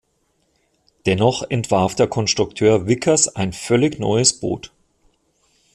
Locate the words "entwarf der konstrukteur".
1.51-2.87